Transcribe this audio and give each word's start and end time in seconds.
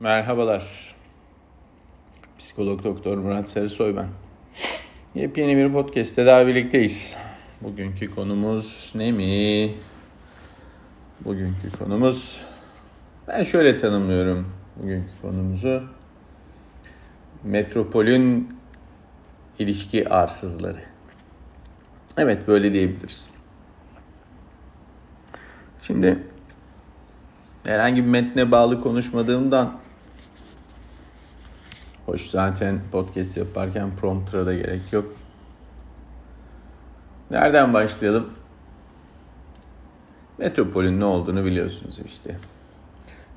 Merhabalar. 0.00 0.94
Psikolog 2.38 2.84
Doktor 2.84 3.18
Murat 3.18 3.48
Sarısoy 3.48 3.96
ben. 3.96 4.08
Yepyeni 5.14 5.56
bir 5.56 5.72
podcast'te 5.72 6.26
daha 6.26 6.46
birlikteyiz. 6.46 7.16
Bugünkü 7.60 8.10
konumuz 8.10 8.92
ne 8.94 9.12
mi? 9.12 9.74
Bugünkü 11.20 11.72
konumuz 11.78 12.40
ben 13.28 13.42
şöyle 13.42 13.76
tanımlıyorum 13.76 14.52
bugünkü 14.76 15.10
konumuzu. 15.22 15.82
Metropolün 17.44 18.56
ilişki 19.58 20.08
arsızları. 20.08 20.82
Evet 22.16 22.48
böyle 22.48 22.72
diyebiliriz. 22.72 23.30
Şimdi 25.82 26.18
herhangi 27.64 28.04
bir 28.04 28.10
metne 28.10 28.50
bağlı 28.50 28.80
konuşmadığımdan 28.80 29.85
hoş 32.06 32.26
zaten 32.30 32.80
podcast 32.92 33.36
yaparken 33.36 33.96
prompter'a 33.96 34.46
da 34.46 34.54
gerek 34.54 34.92
yok. 34.92 35.12
Nereden 37.30 37.74
başlayalım? 37.74 38.30
Metropolün 40.38 41.00
ne 41.00 41.04
olduğunu 41.04 41.44
biliyorsunuz 41.44 42.00
işte. 42.06 42.36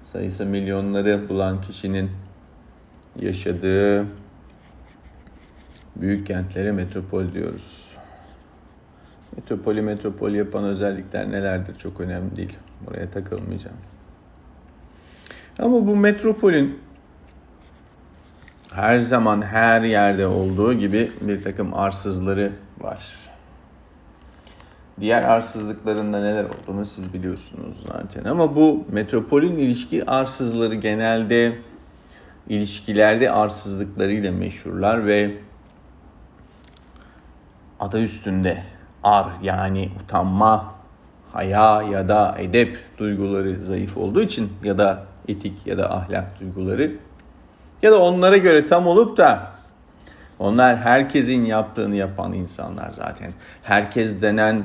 Sayısı 0.04 0.46
milyonları 0.46 1.30
bulan 1.30 1.62
kişinin 1.62 2.12
yaşadığı 3.22 4.05
büyük 5.96 6.27
kentlere 6.27 6.72
metropol 6.72 7.34
diyoruz. 7.34 7.96
Metropoli 9.36 9.82
metropol 9.82 10.32
yapan 10.32 10.63
özellikler 10.63 11.32
nelerdir 11.32 11.76
çok 11.76 12.02
önemli 12.02 12.36
değil. 12.36 12.58
Buraya 12.88 13.12
takılmayacağım. 13.12 13.77
Ama 15.60 15.88
bu 15.88 15.96
metropolün 15.96 16.80
her 18.73 18.98
zaman 18.98 19.41
her 19.41 19.82
yerde 19.82 20.27
olduğu 20.27 20.74
gibi 20.74 21.12
bir 21.21 21.43
takım 21.43 21.74
arsızları 21.74 22.52
var. 22.80 22.99
Diğer 24.99 25.24
arsızlıklarında 25.24 26.20
neler 26.20 26.46
olduğunu 26.46 26.85
siz 26.85 27.13
biliyorsunuz 27.13 27.77
zaten. 27.91 28.24
Ama 28.24 28.55
bu 28.55 28.85
metropolün 28.91 29.58
ilişki 29.58 30.05
arsızları 30.05 30.76
genelde 30.76 31.58
ilişkilerde 32.49 33.32
arsızlıklarıyla 33.32 34.32
meşhurlar 34.32 35.05
ve 35.05 35.38
adı 37.80 38.02
üstünde 38.02 38.63
ar 39.04 39.27
yani 39.43 39.90
utanma, 40.04 40.76
haya 41.32 41.82
ya 41.82 42.10
da 42.10 42.36
edep 42.40 42.77
duyguları 42.98 43.55
zayıf 43.63 43.98
olduğu 43.98 44.21
için 44.21 44.54
ya 44.63 44.77
da 44.77 45.05
etik 45.27 45.68
ya 45.68 45.77
da 45.77 45.96
ahlak 45.96 46.40
duyguları 46.40 46.91
ya 47.84 47.91
da 47.91 48.02
onlara 48.02 48.38
göre 48.38 48.66
tam 48.66 48.88
olup 48.88 49.18
da 49.18 49.52
onlar 50.40 50.77
herkesin 50.77 51.46
yaptığını 51.46 51.96
yapan 51.96 52.34
insanlar 52.34 52.91
zaten. 52.91 53.34
Herkes 53.63 54.21
denen 54.21 54.63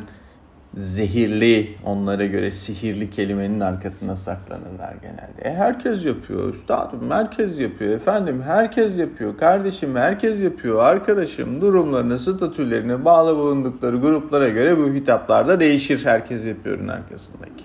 zehirli, 0.76 1.78
onlara 1.84 2.26
göre 2.26 2.50
sihirli 2.50 3.10
kelimenin 3.10 3.60
arkasına 3.60 4.16
saklanırlar 4.16 4.94
genelde. 5.02 5.42
E 5.42 5.54
herkes 5.54 6.04
yapıyor 6.04 6.54
üstadım, 6.54 7.10
herkes 7.10 7.60
yapıyor 7.60 7.94
efendim, 7.94 8.42
herkes 8.42 8.98
yapıyor 8.98 9.38
kardeşim, 9.38 9.96
herkes 9.96 10.42
yapıyor 10.42 10.84
arkadaşım. 10.84 11.60
Durumlarına, 11.60 12.18
statülerine, 12.18 13.04
bağlı 13.04 13.36
bulundukları 13.36 13.96
gruplara 13.96 14.48
göre 14.48 14.78
bu 14.78 14.86
hitaplarda 14.86 15.60
değişir 15.60 16.04
herkes 16.04 16.44
yapıyorun 16.46 16.88
arkasındaki. 16.88 17.64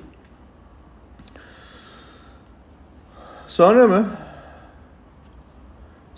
Sonra 3.48 3.88
mı? 3.88 4.06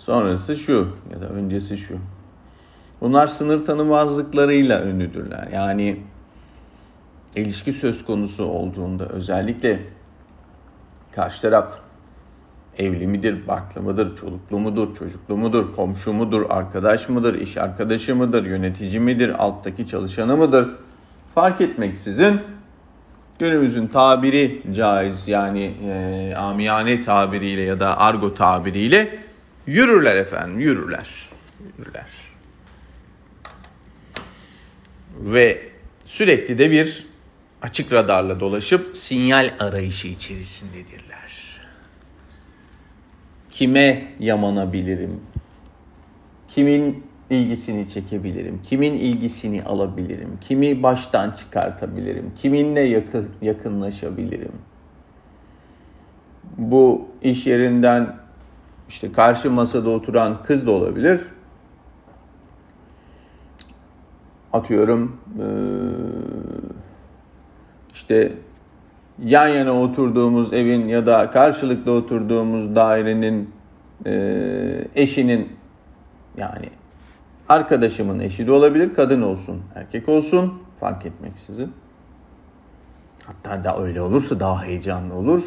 Sonrası 0.02 0.56
şu 0.56 0.88
ya 1.12 1.20
da 1.20 1.26
öncesi 1.26 1.78
şu. 1.78 1.98
Bunlar 3.00 3.26
sınır 3.26 3.64
tanımazlıklarıyla 3.64 4.84
ünlüdürler. 4.84 5.48
Yani 5.52 6.00
ilişki 7.36 7.72
söz 7.72 8.04
konusu 8.04 8.44
olduğunda 8.44 9.06
özellikle 9.06 9.80
karşı 11.12 11.42
taraf 11.42 11.78
evli 12.78 13.06
midir, 13.06 13.46
barklı 13.48 13.82
mıdır, 13.82 14.16
çoluklu 14.16 14.58
mudur, 14.58 14.94
çocuklu 14.94 15.36
mudur, 15.36 15.72
komşu 15.76 16.12
mudur, 16.12 16.46
arkadaş 16.50 17.08
mıdır, 17.08 17.34
iş 17.34 17.56
arkadaşı 17.56 18.16
mıdır, 18.16 18.44
yönetici 18.44 19.00
midir, 19.00 19.44
alttaki 19.44 19.86
çalışanı 19.86 20.36
mıdır 20.36 20.68
fark 21.34 21.60
etmeksizin 21.60 22.40
günümüzün 23.38 23.86
tabiri 23.86 24.62
caiz 24.72 25.28
yani 25.28 25.74
e, 25.84 26.34
amiyane 26.36 27.00
tabiriyle 27.00 27.62
ya 27.62 27.80
da 27.80 27.98
argo 27.98 28.34
tabiriyle 28.34 29.31
yürürler 29.66 30.16
efendim 30.16 30.60
yürürler. 30.60 31.28
Yürürler. 31.78 32.06
Ve 35.20 35.68
sürekli 36.04 36.58
de 36.58 36.70
bir 36.70 37.06
açık 37.62 37.92
radarla 37.92 38.40
dolaşıp 38.40 38.96
sinyal 38.96 39.50
arayışı 39.58 40.08
içerisindedirler. 40.08 41.32
Kime 43.50 44.08
yamanabilirim? 44.18 45.20
Kimin 46.48 47.06
ilgisini 47.30 47.88
çekebilirim? 47.88 48.60
Kimin 48.62 48.92
ilgisini 48.92 49.64
alabilirim? 49.64 50.38
Kimi 50.40 50.82
baştan 50.82 51.30
çıkartabilirim? 51.30 52.32
Kiminle 52.36 52.80
yakın, 52.80 53.30
yakınlaşabilirim? 53.42 54.52
Bu 56.58 57.08
iş 57.22 57.46
yerinden 57.46 58.21
işte 58.92 59.12
karşı 59.12 59.50
masada 59.50 59.90
oturan 59.90 60.42
kız 60.42 60.66
da 60.66 60.70
olabilir. 60.70 61.20
Atıyorum 64.52 65.20
işte 67.92 68.32
yan 69.18 69.48
yana 69.48 69.72
oturduğumuz 69.72 70.52
evin 70.52 70.84
ya 70.84 71.06
da 71.06 71.30
karşılıklı 71.30 71.92
oturduğumuz 71.92 72.76
dairenin 72.76 73.50
eşinin 74.94 75.56
yani 76.36 76.68
Arkadaşımın 77.48 78.18
eşi 78.18 78.46
de 78.46 78.52
olabilir, 78.52 78.94
kadın 78.94 79.22
olsun, 79.22 79.62
erkek 79.74 80.08
olsun 80.08 80.62
fark 80.80 81.06
etmeksizin. 81.06 81.72
Hatta 83.24 83.64
da 83.64 83.78
öyle 83.78 84.00
olursa 84.00 84.40
daha 84.40 84.64
heyecanlı 84.64 85.14
olur. 85.14 85.42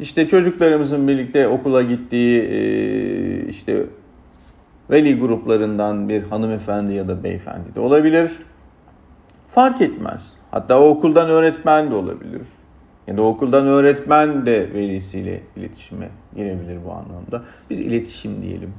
İşte 0.00 0.26
çocuklarımızın 0.26 1.08
birlikte 1.08 1.48
okula 1.48 1.82
gittiği 1.82 2.40
e, 2.40 3.48
işte 3.48 3.86
veli 4.90 5.18
gruplarından 5.18 6.08
bir 6.08 6.22
hanımefendi 6.22 6.92
ya 6.92 7.08
da 7.08 7.24
beyefendi 7.24 7.74
de 7.74 7.80
olabilir. 7.80 8.30
Fark 9.48 9.80
etmez. 9.80 10.32
Hatta 10.50 10.80
o 10.80 10.88
okuldan 10.88 11.28
öğretmen 11.30 11.90
de 11.90 11.94
olabilir. 11.94 12.42
Ya 13.06 13.16
da 13.16 13.22
okuldan 13.22 13.66
öğretmen 13.66 14.46
de 14.46 14.74
velisiyle 14.74 15.42
iletişime 15.56 16.08
girebilir 16.36 16.78
bu 16.84 16.92
anlamda. 16.92 17.42
Biz 17.70 17.80
iletişim 17.80 18.42
diyelim 18.42 18.74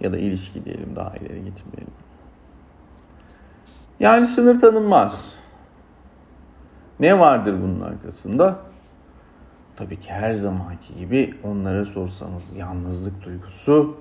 ya 0.00 0.12
da 0.12 0.18
ilişki 0.18 0.64
diyelim 0.64 0.96
daha 0.96 1.16
ileri 1.16 1.44
gitmeyelim. 1.44 1.94
Yani 4.00 4.26
sınır 4.26 4.60
tanınmaz. 4.60 5.32
Ne 7.00 7.18
vardır 7.18 7.54
bunun 7.62 7.80
arkasında? 7.80 8.73
Tabii 9.76 10.00
ki 10.00 10.12
her 10.12 10.32
zamanki 10.32 10.96
gibi 10.96 11.34
onlara 11.44 11.84
sorsanız 11.84 12.54
yalnızlık 12.54 13.24
duygusu 13.24 13.96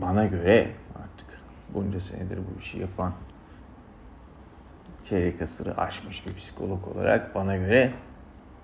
bana 0.00 0.24
göre 0.24 0.70
artık 0.94 1.40
bunca 1.74 2.00
senedir 2.00 2.38
bu 2.38 2.60
işi 2.60 2.78
yapan 2.78 3.12
çeyrek 5.08 5.42
asırı 5.42 5.78
aşmış 5.78 6.26
bir 6.26 6.34
psikolog 6.34 6.88
olarak 6.88 7.34
bana 7.34 7.56
göre 7.56 7.92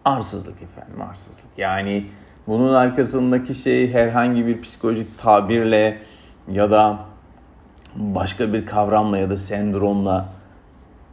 arsızlık 0.05 0.62
efendim 0.62 1.03
arsızlık. 1.03 1.59
Yani 1.59 2.06
bunun 2.47 2.75
arkasındaki 2.75 3.55
şey 3.55 3.93
herhangi 3.93 4.47
bir 4.47 4.62
psikolojik 4.62 5.19
tabirle 5.19 6.03
ya 6.49 6.70
da 6.70 6.99
başka 7.97 8.53
bir 8.53 8.67
kavramla 8.67 9.19
ya 9.19 9.31
da 9.31 9.37
sendromla 9.37 10.29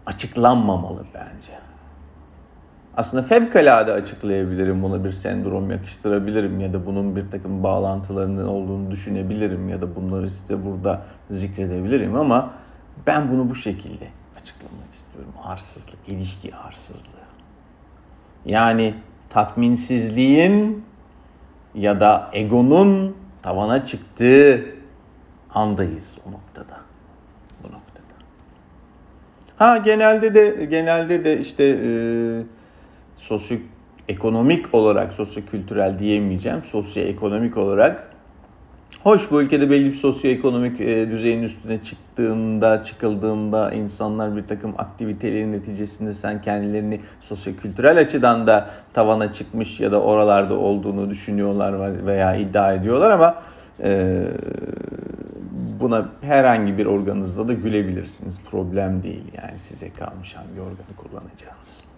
açıklanmamalı 0.05 1.05
bence. 1.13 1.70
Aslında 2.97 3.23
fevkalade 3.23 3.93
açıklayabilirim 3.93 4.83
buna 4.83 5.03
bir 5.03 5.11
sendrom 5.11 5.71
yakıştırabilirim 5.71 6.59
ya 6.59 6.73
da 6.73 6.85
bunun 6.85 7.15
bir 7.15 7.31
takım 7.31 7.63
bağlantılarının 7.63 8.47
olduğunu 8.47 8.91
düşünebilirim 8.91 9.69
ya 9.69 9.81
da 9.81 9.95
bunları 9.95 10.29
size 10.29 10.65
burada 10.65 11.01
zikredebilirim 11.29 12.15
ama 12.15 12.53
ben 13.07 13.31
bunu 13.31 13.49
bu 13.49 13.55
şekilde 13.55 14.07
açıklamak 14.41 14.93
istiyorum. 14.93 15.33
Arsızlık, 15.43 15.99
ilişki 16.07 16.55
arsızlığı. 16.55 17.21
Yani 18.45 18.95
tatminsizliğin 19.29 20.85
ya 21.75 21.99
da 21.99 22.29
egonun 22.33 23.15
tavana 23.41 23.85
çıktığı 23.85 24.65
andayız 25.53 26.17
o 26.27 26.31
noktada. 26.31 26.77
Bu 27.63 27.67
noktada. 27.67 27.81
Ha 29.57 29.77
genelde 29.77 30.33
de 30.33 30.65
genelde 30.65 31.25
de 31.25 31.39
işte 31.39 31.63
e, 31.63 31.89
sosyokültürel 33.21 33.81
ekonomik 34.07 34.73
olarak 34.75 35.13
sosyo-kültürel 35.13 35.99
diyemeyeceğim. 35.99 36.63
Sosyo-ekonomik 36.63 37.57
olarak 37.57 38.11
Hoş 39.03 39.31
bu 39.31 39.41
ülkede 39.41 39.69
belli 39.69 39.85
bir 39.89 39.93
sosyoekonomik 39.93 40.81
e, 40.81 41.09
düzeyin 41.09 41.43
üstüne 41.43 41.81
çıktığında, 41.81 42.83
çıkıldığında 42.83 43.71
insanlar 43.71 44.35
bir 44.35 44.47
takım 44.47 44.73
aktivitelerin 44.77 45.51
neticesinde 45.51 46.13
sen 46.13 46.41
kendilerini 46.41 46.99
sosyokültürel 47.19 47.99
açıdan 47.99 48.47
da 48.47 48.69
tavana 48.93 49.31
çıkmış 49.31 49.79
ya 49.79 49.91
da 49.91 50.01
oralarda 50.01 50.53
olduğunu 50.53 51.09
düşünüyorlar 51.09 52.05
veya 52.05 52.35
iddia 52.35 52.73
ediyorlar 52.73 53.11
ama 53.11 53.41
e, 53.83 54.23
buna 55.79 56.09
herhangi 56.21 56.77
bir 56.77 56.85
organınızda 56.85 57.47
da 57.47 57.53
gülebilirsiniz. 57.53 58.39
Problem 58.51 59.03
değil 59.03 59.23
yani 59.43 59.59
size 59.59 59.89
kalmış 59.89 60.35
hangi 60.35 60.61
organı 60.61 60.95
kullanacağınız. 60.97 61.90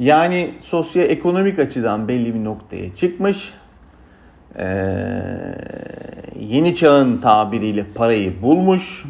Yani 0.00 0.54
sosyoekonomik 0.60 1.58
açıdan 1.58 2.08
belli 2.08 2.34
bir 2.34 2.44
noktaya 2.44 2.94
çıkmış 2.94 3.52
ee, 4.58 4.66
yeni 6.40 6.74
çağın 6.74 7.18
tabiriyle 7.18 7.86
parayı 7.94 8.42
bulmuş. 8.42 9.04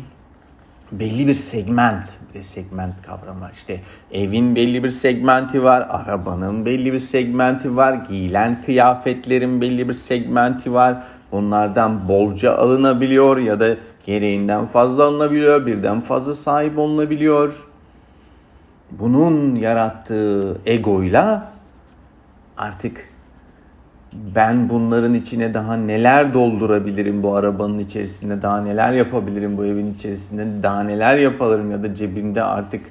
Belli 0.92 1.26
bir 1.26 1.34
segment, 1.34 2.04
bir 2.28 2.38
de 2.38 2.42
segment 2.42 3.02
kavramı. 3.02 3.50
İşte 3.52 3.80
evin 4.12 4.56
belli 4.56 4.84
bir 4.84 4.90
segmenti 4.90 5.64
var, 5.64 5.86
arabanın 5.90 6.66
belli 6.66 6.92
bir 6.92 6.98
segmenti 6.98 7.76
var, 7.76 7.92
giyilen 7.94 8.62
kıyafetlerin 8.62 9.60
belli 9.60 9.88
bir 9.88 9.94
segmenti 9.94 10.72
var. 10.72 11.04
Bunlardan 11.32 12.08
bolca 12.08 12.56
alınabiliyor 12.56 13.38
ya 13.38 13.60
da 13.60 13.76
gereğinden 14.04 14.66
fazla 14.66 15.04
alınabiliyor, 15.04 15.66
birden 15.66 16.00
fazla 16.00 16.34
sahip 16.34 16.78
olunabiliyor. 16.78 17.69
Bunun 18.90 19.54
yarattığı 19.54 20.60
egoyla 20.66 21.52
artık 22.56 23.08
ben 24.12 24.70
bunların 24.70 25.14
içine 25.14 25.54
daha 25.54 25.76
neler 25.76 26.34
doldurabilirim 26.34 27.22
bu 27.22 27.34
arabanın 27.34 27.78
içerisinde, 27.78 28.42
daha 28.42 28.60
neler 28.60 28.92
yapabilirim 28.92 29.58
bu 29.58 29.66
evin 29.66 29.94
içerisinde, 29.94 30.62
daha 30.62 30.82
neler 30.82 31.16
yaparım 31.16 31.70
ya 31.70 31.82
da 31.82 31.94
cebimde 31.94 32.42
artık 32.42 32.86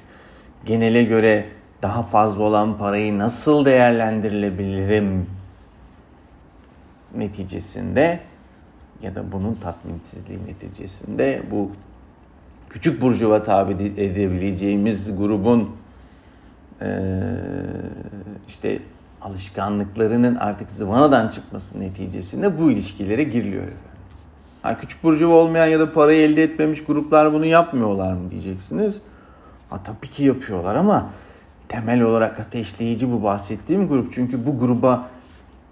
genele 0.64 1.02
göre 1.02 1.46
daha 1.82 2.02
fazla 2.02 2.42
olan 2.42 2.78
parayı 2.78 3.18
nasıl 3.18 3.64
değerlendirilebilirim 3.64 5.26
neticesinde 7.14 8.20
ya 9.02 9.14
da 9.14 9.32
bunun 9.32 9.54
tatminsizliği 9.54 10.38
neticesinde 10.46 11.42
bu 11.50 11.70
küçük 12.70 13.02
burjuva 13.02 13.42
tabi 13.42 13.72
edebileceğimiz 13.72 15.16
grubun 15.16 15.70
işte 18.48 18.78
alışkanlıklarının 19.20 20.34
artık 20.34 20.70
zıvanadan 20.70 21.28
çıkması 21.28 21.80
neticesinde 21.80 22.58
bu 22.58 22.70
ilişkilere 22.70 23.22
giriliyor 23.22 23.62
efendim. 23.62 24.00
Yani 24.64 24.78
küçük 24.78 25.02
burjuva 25.02 25.34
olmayan 25.34 25.66
ya 25.66 25.80
da 25.80 25.92
parayı 25.92 26.22
elde 26.22 26.42
etmemiş 26.42 26.84
gruplar 26.84 27.32
bunu 27.32 27.46
yapmıyorlar 27.46 28.12
mı 28.12 28.30
diyeceksiniz. 28.30 29.00
Ha, 29.70 29.82
tabii 29.84 30.10
ki 30.10 30.24
yapıyorlar 30.24 30.74
ama 30.74 31.10
temel 31.68 32.00
olarak 32.00 32.40
ateşleyici 32.40 33.12
bu 33.12 33.22
bahsettiğim 33.22 33.88
grup. 33.88 34.12
Çünkü 34.12 34.46
bu 34.46 34.58
gruba 34.58 35.08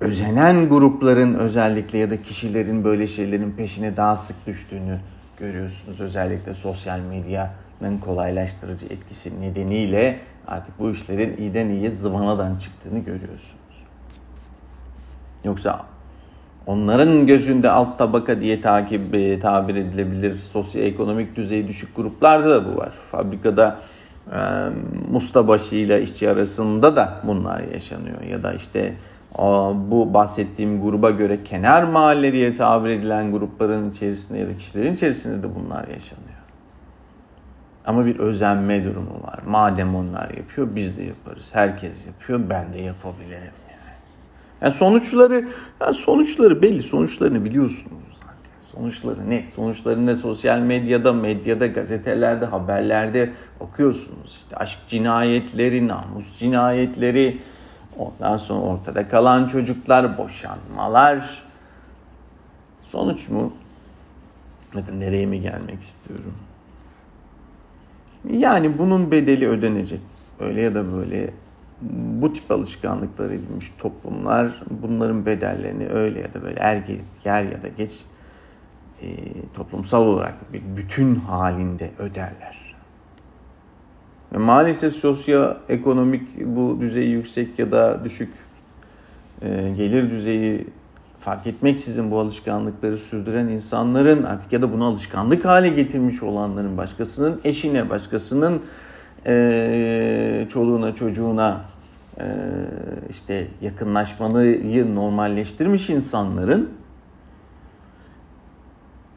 özenen 0.01 0.69
grupların 0.69 1.35
özellikle 1.35 1.99
ya 1.99 2.11
da 2.11 2.23
kişilerin 2.23 2.85
böyle 2.85 3.07
şeylerin 3.07 3.53
peşine 3.53 3.97
daha 3.97 4.17
sık 4.17 4.47
düştüğünü 4.47 5.01
görüyorsunuz. 5.39 6.01
Özellikle 6.01 6.55
sosyal 6.55 7.01
medyanın 7.01 7.99
kolaylaştırıcı 8.01 8.87
etkisi 8.87 9.41
nedeniyle 9.41 10.21
artık 10.49 10.79
bu 10.79 10.91
işlerin 10.91 11.37
iyiden 11.37 11.69
iyiye 11.69 11.91
zıvanadan 11.91 12.57
çıktığını 12.57 12.99
görüyorsunuz. 12.99 13.59
Yoksa 15.45 15.81
onların 16.67 17.27
gözünde 17.27 17.71
alt 17.71 17.99
tabaka 17.99 18.41
diye 18.41 18.61
takip 18.61 19.15
e, 19.15 19.41
tabir 19.41 19.75
edilebilir 19.75 20.35
sosyoekonomik 20.35 21.37
düzeyi 21.37 21.69
düşük 21.69 21.97
gruplarda 21.97 22.51
da 22.51 22.75
bu 22.75 22.79
var. 22.79 22.93
Fabrikada 23.11 23.79
e, 24.33 24.39
mustabaşı 25.11 25.77
ile 25.77 26.03
işçi 26.03 26.31
arasında 26.31 26.97
da 26.97 27.21
bunlar 27.25 27.61
yaşanıyor. 27.61 28.23
Ya 28.23 28.43
da 28.43 28.53
işte 28.53 28.95
bu 29.91 30.15
bahsettiğim 30.15 30.83
gruba 30.83 31.11
göre 31.11 31.45
kenar 31.45 31.83
mahalle 31.83 32.33
diye 32.33 32.55
tabir 32.55 32.91
edilen 32.91 33.33
grupların 33.33 33.91
içerisinde 33.91 34.39
ya 34.39 34.49
da 34.49 34.57
kişilerin 34.57 34.95
içerisinde 34.95 35.43
de 35.43 35.55
bunlar 35.55 35.89
yaşanıyor. 35.89 36.38
Ama 37.89 38.07
bir 38.07 38.19
özenme 38.19 38.85
durumu 38.85 39.23
var. 39.23 39.41
Madem 39.47 39.97
onlar 39.97 40.31
yapıyor 40.31 40.69
biz 40.77 40.97
de 40.97 41.03
yaparız. 41.03 41.51
Herkes 41.53 42.07
yapıyor 42.07 42.41
ben 42.51 42.73
de 42.73 42.79
yapabilirim 42.79 43.53
yani. 43.71 43.97
yani 44.61 44.73
sonuçları 44.73 45.49
yani 45.81 45.95
sonuçları 45.95 46.63
belli. 46.63 46.83
Sonuçlarını 46.83 47.45
biliyorsunuz 47.45 48.03
zaten. 48.15 48.37
Sonuçları 48.63 49.31
ne? 49.31 49.45
Sonuçları 49.55 50.07
ne? 50.07 50.17
Sosyal 50.17 50.59
medyada, 50.59 51.13
medyada, 51.13 51.67
gazetelerde, 51.67 52.47
haberlerde 52.47 53.33
okuyorsunuz. 53.61 54.35
İşte 54.35 54.57
aşk 54.57 54.79
cinayetleri, 54.87 55.89
namus 55.89 56.39
cinayetleri, 56.39 57.39
ondan 57.99 58.37
sonra 58.37 58.61
ortada 58.61 59.09
kalan 59.09 59.47
çocuklar, 59.47 60.19
boşanmalar. 60.19 61.43
Sonuç 62.83 63.29
mu? 63.29 63.53
Ya 64.75 64.83
nereye 64.95 65.27
mi 65.27 65.41
gelmek 65.41 65.81
istiyorum? 65.81 66.35
Yani 68.25 68.79
bunun 68.79 69.11
bedeli 69.11 69.49
ödenecek. 69.49 70.01
Öyle 70.41 70.61
ya 70.61 70.75
da 70.75 70.93
böyle 70.93 71.31
bu 72.21 72.33
tip 72.33 72.51
alışkanlıklar 72.51 73.31
edinmiş 73.31 73.73
toplumlar 73.79 74.63
bunların 74.71 75.27
bedellerini 75.27 75.87
öyle 75.87 76.21
ya 76.21 76.35
da 76.35 76.43
böyle 76.43 76.61
er 76.61 76.83
yer 77.25 77.43
ya 77.43 77.63
da 77.63 77.69
geç 77.69 77.93
e, 79.03 79.07
toplumsal 79.55 80.03
olarak 80.03 80.53
bir 80.53 80.63
bütün 80.77 81.15
halinde 81.15 81.91
öderler. 81.99 82.75
Ve 84.33 84.39
maalesef 84.39 84.95
sosyoekonomik 84.95 86.47
bu 86.47 86.79
düzeyi 86.81 87.11
yüksek 87.11 87.59
ya 87.59 87.73
da 87.73 88.05
düşük 88.05 88.35
e, 89.43 89.75
gelir 89.77 90.11
düzeyi 90.11 90.67
fark 91.21 91.47
etmeksizin 91.47 92.11
bu 92.11 92.19
alışkanlıkları 92.19 92.97
sürdüren 92.97 93.49
insanların 93.49 94.23
artık 94.23 94.53
ya 94.53 94.63
da 94.63 94.73
bunu 94.73 94.85
alışkanlık 94.85 95.45
hale 95.45 95.69
getirmiş 95.69 96.23
olanların 96.23 96.77
başkasının 96.77 97.41
eşine, 97.45 97.91
başkasının 97.91 98.63
e, 99.27 100.47
çoluğuna, 100.53 100.95
çocuğuna 100.95 101.61
e, 102.21 102.25
işte 103.11 103.49
yakınlaşmayı 103.61 104.95
normalleştirmiş 104.95 105.91
insanların 105.91 106.71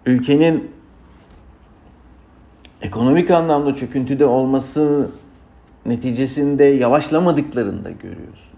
ülkenin 0.05 0.72
ekonomik 2.81 3.31
anlamda 3.31 3.75
çöküntüde 3.75 4.25
olması 4.25 5.12
neticesinde 5.86 6.63
yavaşlamadıklarını 6.63 7.86
da 7.86 7.91
görüyoruz. 7.91 8.51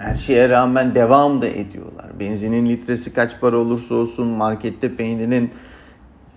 Her 0.00 0.14
şeye 0.14 0.48
rağmen 0.48 0.94
devam 0.94 1.42
da 1.42 1.46
ediyorlar. 1.46 2.20
Benzinin 2.20 2.66
litresi 2.66 3.12
kaç 3.12 3.40
para 3.40 3.56
olursa 3.56 3.94
olsun, 3.94 4.26
markette 4.26 4.96
peynirin 4.96 5.50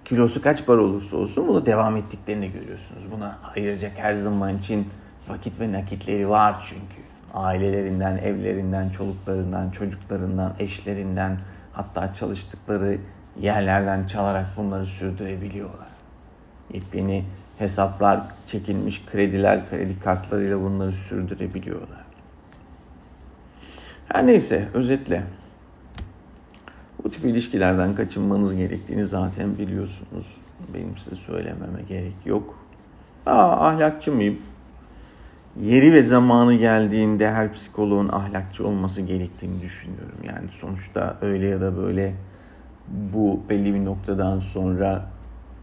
kilosu 0.05 0.41
kaç 0.41 0.65
para 0.65 0.81
olursa 0.81 1.17
olsun 1.17 1.47
bunu 1.47 1.65
devam 1.65 1.97
ettiklerini 1.97 2.51
görüyorsunuz. 2.51 3.03
Buna 3.11 3.37
ayıracak 3.55 3.91
her 3.95 4.13
zaman 4.13 4.57
için 4.57 4.87
vakit 5.27 5.59
ve 5.59 5.71
nakitleri 5.71 6.29
var 6.29 6.65
çünkü. 6.69 7.07
Ailelerinden, 7.33 8.17
evlerinden, 8.17 8.89
çoluklarından, 8.89 9.69
çocuklarından, 9.69 10.53
eşlerinden 10.59 11.37
hatta 11.73 12.13
çalıştıkları 12.13 12.97
yerlerden 13.39 14.07
çalarak 14.07 14.47
bunları 14.57 14.85
sürdürebiliyorlar. 14.85 15.87
Yepyeni 16.73 17.25
hesaplar 17.57 18.21
çekilmiş 18.45 19.05
krediler, 19.05 19.69
kredi 19.69 19.99
kartlarıyla 19.99 20.61
bunları 20.61 20.91
sürdürebiliyorlar. 20.91 22.02
Her 24.09 24.27
neyse 24.27 24.67
özetle 24.73 25.23
bu 27.03 27.11
tip 27.11 27.25
ilişkilerden 27.25 27.95
kaçınmanız 27.95 28.55
gerektiğini 28.55 29.05
zaten 29.05 29.57
biliyorsunuz. 29.57 30.37
Benim 30.73 30.97
size 30.97 31.15
söylememe 31.15 31.81
gerek 31.89 32.15
yok. 32.25 32.59
Aa, 33.25 33.67
ahlakçı 33.67 34.11
mıyım? 34.11 34.37
Yeri 35.61 35.93
ve 35.93 36.03
zamanı 36.03 36.53
geldiğinde 36.53 37.31
her 37.31 37.53
psikoloğun 37.53 38.09
ahlakçı 38.09 38.67
olması 38.67 39.01
gerektiğini 39.01 39.61
düşünüyorum. 39.61 40.17
Yani 40.23 40.49
sonuçta 40.51 41.17
öyle 41.21 41.47
ya 41.47 41.61
da 41.61 41.77
böyle 41.77 42.15
bu 43.13 43.39
belli 43.49 43.73
bir 43.73 43.85
noktadan 43.85 44.39
sonra 44.39 45.05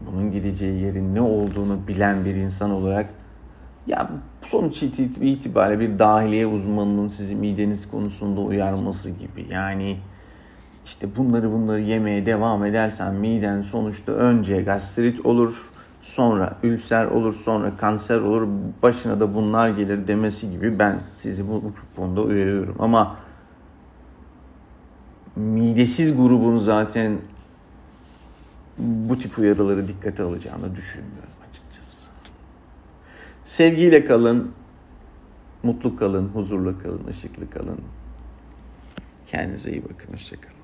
bunun 0.01 0.31
gideceği 0.31 0.81
yerin 0.81 1.13
ne 1.15 1.21
olduğunu 1.21 1.87
bilen 1.87 2.25
bir 2.25 2.35
insan 2.35 2.71
olarak 2.71 3.09
ya 3.87 4.09
sonuç 4.51 4.83
itibariyle 4.83 5.79
bir 5.79 5.99
dahiliye 5.99 6.47
uzmanının 6.47 7.07
sizi 7.07 7.35
mideniz 7.35 7.91
konusunda 7.91 8.41
uyarması 8.41 9.09
gibi. 9.09 9.45
Yani 9.49 9.97
işte 10.85 11.15
bunları 11.17 11.51
bunları 11.51 11.81
yemeye 11.81 12.25
devam 12.25 12.65
edersen 12.65 13.15
miden 13.15 13.61
sonuçta 13.61 14.11
önce 14.11 14.61
gastrit 14.61 15.25
olur. 15.25 15.67
sonra 16.01 16.57
ülser 16.63 17.05
olur, 17.05 17.33
sonra 17.33 17.77
kanser 17.77 18.17
olur, 18.17 18.47
başına 18.83 19.19
da 19.19 19.35
bunlar 19.35 19.69
gelir 19.69 20.07
demesi 20.07 20.51
gibi 20.51 20.79
ben 20.79 20.99
sizi 21.15 21.47
bu, 21.47 21.63
bu 21.63 21.73
konuda 21.95 22.21
uyarıyorum. 22.21 22.75
Ama 22.79 23.15
midesiz 25.35 26.17
grubun 26.17 26.57
zaten 26.57 27.17
bu 28.77 29.19
tip 29.19 29.37
uyarıları 29.37 29.87
dikkate 29.87 30.23
alacağını 30.23 30.75
düşünmüyorum. 30.75 31.30
Sevgiyle 33.51 34.05
kalın, 34.05 34.51
mutlu 35.63 35.95
kalın, 35.95 36.27
huzurlu 36.27 36.79
kalın, 36.79 37.07
ışıklı 37.07 37.49
kalın. 37.49 37.79
Kendinize 39.27 39.71
iyi 39.71 39.83
bakın, 39.83 40.13
hoşçakalın. 40.13 40.60